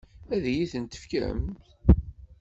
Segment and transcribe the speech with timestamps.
[0.33, 1.41] Ad iyi-tent-tefkem?